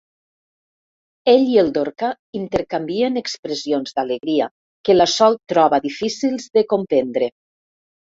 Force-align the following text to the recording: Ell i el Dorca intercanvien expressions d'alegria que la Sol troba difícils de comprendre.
Ell 1.33 1.41
i 1.55 1.57
el 1.63 1.67
Dorca 1.73 2.07
intercanvien 2.39 3.19
expressions 3.21 3.93
d'alegria 3.99 4.47
que 4.89 4.95
la 4.97 5.07
Sol 5.17 5.37
troba 5.53 5.81
difícils 5.85 6.49
de 6.59 6.65
comprendre. 6.73 7.29